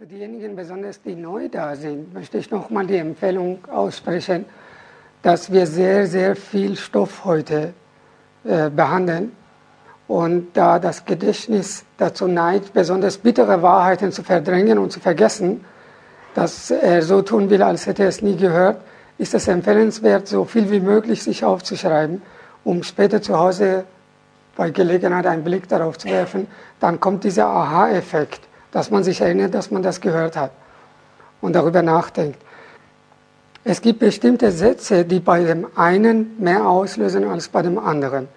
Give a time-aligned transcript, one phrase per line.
[0.00, 4.46] Für diejenigen besonders, die neu da sind, möchte ich nochmal die Empfehlung aussprechen,
[5.20, 7.74] dass wir sehr, sehr viel Stoff heute
[8.44, 9.32] äh, behandeln.
[10.08, 15.66] Und da das Gedächtnis dazu neigt, besonders bittere Wahrheiten zu verdrängen und zu vergessen,
[16.34, 18.80] dass er so tun will, als hätte er es nie gehört,
[19.18, 22.22] ist es empfehlenswert, so viel wie möglich sich aufzuschreiben,
[22.64, 23.84] um später zu Hause
[24.56, 26.46] bei Gelegenheit einen Blick darauf zu werfen.
[26.80, 30.52] Dann kommt dieser Aha-Effekt dass man sich erinnert, dass man das gehört hat
[31.40, 32.40] und darüber nachdenkt.
[33.64, 38.28] Es gibt bestimmte Sätze, die bei dem einen mehr auslösen als bei dem anderen.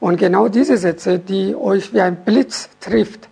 [0.00, 3.28] Und genau diese Sätze, die euch wie ein Blitz trifft,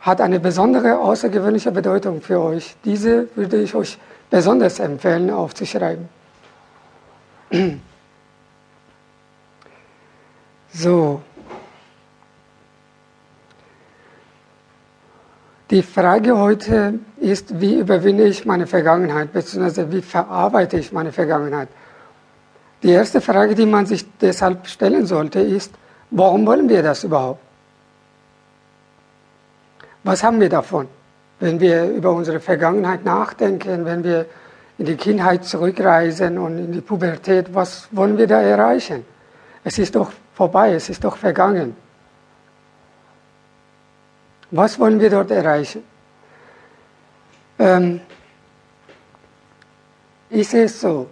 [0.00, 2.76] hat eine besondere, außergewöhnliche Bedeutung für euch.
[2.84, 3.98] Diese würde ich euch
[4.30, 6.08] besonders empfehlen aufzuschreiben.
[10.70, 11.22] So,
[15.70, 21.68] Die Frage heute ist, wie überwinde ich meine Vergangenheit, beziehungsweise wie verarbeite ich meine Vergangenheit?
[22.82, 25.74] Die erste Frage, die man sich deshalb stellen sollte, ist,
[26.10, 27.40] warum wollen wir das überhaupt?
[30.04, 30.88] Was haben wir davon,
[31.38, 34.24] wenn wir über unsere Vergangenheit nachdenken, wenn wir
[34.78, 39.04] in die Kindheit zurückreisen und in die Pubertät, was wollen wir da erreichen?
[39.64, 41.76] Es ist doch vorbei, es ist doch vergangen.
[44.50, 45.84] Was wollen wir dort erreichen?
[47.58, 48.00] Ähm,
[50.30, 51.08] ich sehe es so,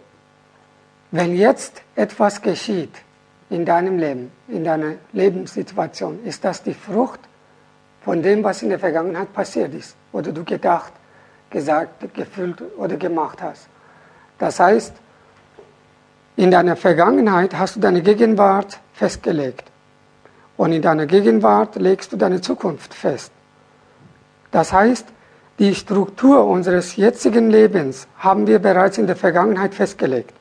[1.11, 2.93] wenn jetzt etwas geschieht
[3.51, 7.20] in deinem Leben, in deiner Lebenssituation, ist das die Frucht
[8.03, 10.93] von dem, was in der Vergangenheit passiert ist oder du gedacht,
[11.50, 13.69] gesagt, gefühlt oder gemacht hast.
[14.39, 14.95] Das heißt,
[16.37, 19.71] in deiner Vergangenheit hast du deine Gegenwart festgelegt.
[20.57, 23.31] Und in deiner Gegenwart legst du deine Zukunft fest.
[24.51, 25.07] Das heißt,
[25.59, 30.34] die Struktur unseres jetzigen Lebens haben wir bereits in der Vergangenheit festgelegt.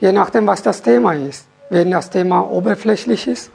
[0.00, 1.46] Je nachdem, was das Thema ist.
[1.68, 3.50] Wenn das Thema oberflächlich ist,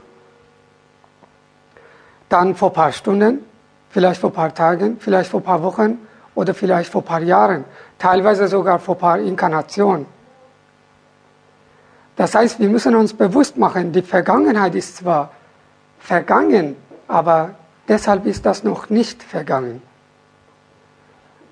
[2.30, 3.44] dann vor ein paar Stunden,
[3.90, 5.98] vielleicht vor ein paar Tagen, vielleicht vor ein paar Wochen
[6.34, 7.64] oder vielleicht vor ein paar Jahren,
[7.98, 10.06] teilweise sogar vor ein paar Inkarnationen.
[12.16, 15.30] Das heißt, wir müssen uns bewusst machen, die Vergangenheit ist zwar
[15.98, 16.76] vergangen,
[17.08, 17.54] aber
[17.88, 19.82] deshalb ist das noch nicht vergangen.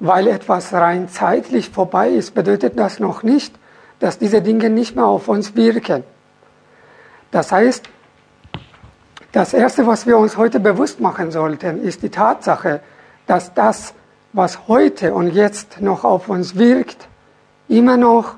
[0.01, 3.55] Weil etwas rein zeitlich vorbei ist, bedeutet das noch nicht,
[4.01, 6.03] dass diese Dinge nicht mehr auf uns wirken.
[7.31, 7.89] Das heißt,
[9.33, 12.81] das Erste, was wir uns heute bewusst machen sollten, ist die Tatsache,
[13.27, 13.95] dass das,
[14.33, 17.09] was heute und jetzt noch auf uns wirkt,
[17.69, 18.37] immer noch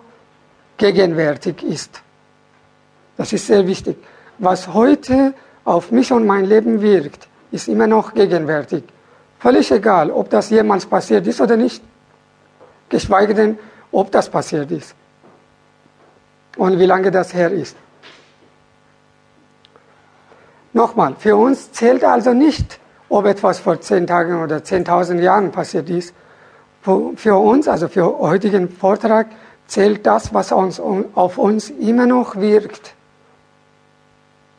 [0.76, 2.02] gegenwärtig ist.
[3.16, 3.96] Das ist sehr wichtig.
[4.38, 5.34] Was heute
[5.64, 8.84] auf mich und mein Leben wirkt, ist immer noch gegenwärtig.
[9.38, 11.82] Völlig egal, ob das jemals passiert ist oder nicht.
[12.88, 13.58] Geschweige denn,
[13.92, 14.94] ob das passiert ist.
[16.56, 17.76] Und wie lange das her ist.
[20.72, 22.78] Nochmal, für uns zählt also nicht,
[23.08, 26.14] ob etwas vor zehn Tagen oder 10.000 Jahren passiert ist.
[26.82, 29.28] Für uns, also für heutigen Vortrag,
[29.66, 32.95] zählt das, was uns, auf uns immer noch wirkt.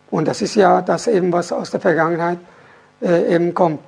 [0.09, 2.39] Und das ist ja das eben, was aus der Vergangenheit
[3.01, 3.79] äh, eben kommt.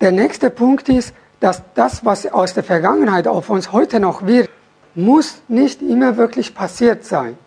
[0.00, 4.50] Der nächste Punkt ist, dass das, was aus der Vergangenheit auf uns heute noch wirkt,
[4.94, 7.38] muss nicht immer wirklich passiert sein.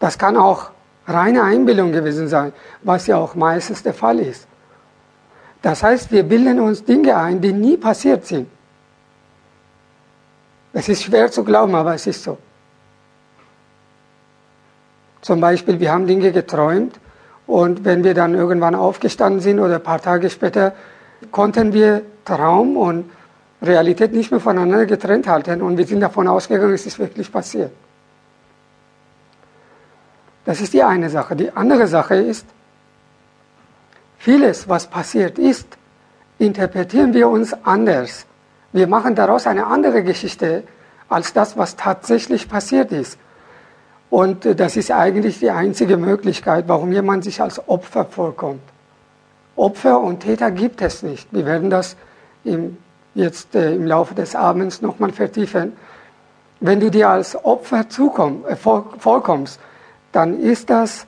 [0.00, 0.70] Das kann auch
[1.06, 2.52] reine Einbildung gewesen sein,
[2.82, 4.46] was ja auch meistens der Fall ist.
[5.62, 8.48] Das heißt, wir bilden uns Dinge ein, die nie passiert sind.
[10.72, 12.36] Es ist schwer zu glauben, aber es ist so.
[15.24, 17.00] Zum Beispiel, wir haben Dinge geträumt
[17.46, 20.74] und wenn wir dann irgendwann aufgestanden sind oder ein paar Tage später,
[21.30, 23.10] konnten wir Traum und
[23.62, 27.72] Realität nicht mehr voneinander getrennt halten und wir sind davon ausgegangen, es ist wirklich passiert.
[30.44, 31.34] Das ist die eine Sache.
[31.36, 32.44] Die andere Sache ist,
[34.18, 35.66] vieles, was passiert ist,
[36.36, 38.26] interpretieren wir uns anders.
[38.72, 40.64] Wir machen daraus eine andere Geschichte
[41.08, 43.18] als das, was tatsächlich passiert ist.
[44.10, 48.62] Und äh, das ist eigentlich die einzige Möglichkeit, warum jemand sich als Opfer vorkommt.
[49.56, 51.28] Opfer und Täter gibt es nicht.
[51.32, 51.96] Wir werden das
[52.44, 52.76] im,
[53.14, 55.72] jetzt äh, im Laufe des Abends nochmal vertiefen.
[56.60, 59.60] Wenn du dir als Opfer zukomm, äh, vorkommst,
[60.12, 61.06] dann ist das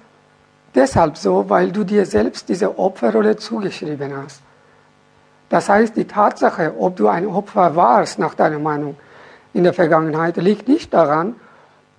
[0.74, 4.42] deshalb so, weil du dir selbst diese Opferrolle zugeschrieben hast.
[5.48, 8.96] Das heißt, die Tatsache, ob du ein Opfer warst, nach deiner Meinung,
[9.54, 11.36] in der Vergangenheit, liegt nicht daran,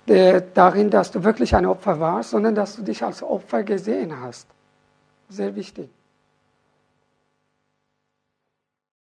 [0.08, 4.46] darin, dass du wirklich ein Opfer warst, sondern dass du dich als Opfer gesehen hast.
[5.28, 5.90] Sehr wichtig.